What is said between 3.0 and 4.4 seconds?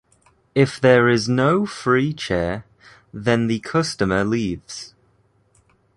then the customer